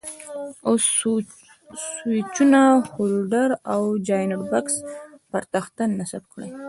اوس 0.67 0.83
سویچونه، 1.97 2.61
هولډر 2.91 3.49
او 3.73 3.81
جاینټ 4.07 4.33
بکسونه 4.51 4.93
پر 5.29 5.43
تخته 5.53 5.83
نصب 5.97 6.23
کړئ. 6.31 6.49